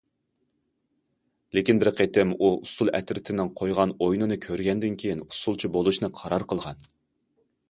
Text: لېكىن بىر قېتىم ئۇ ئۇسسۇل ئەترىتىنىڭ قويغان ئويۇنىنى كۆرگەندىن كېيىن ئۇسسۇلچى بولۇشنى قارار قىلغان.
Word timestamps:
لېكىن 1.57 1.81
بىر 1.83 1.89
قېتىم 1.99 2.33
ئۇ 2.39 2.49
ئۇسسۇل 2.55 2.93
ئەترىتىنىڭ 3.01 3.53
قويغان 3.61 3.95
ئويۇنىنى 4.07 4.41
كۆرگەندىن 4.49 4.99
كېيىن 5.05 5.25
ئۇسسۇلچى 5.29 5.75
بولۇشنى 5.77 6.15
قارار 6.21 6.49
قىلغان. 6.53 6.85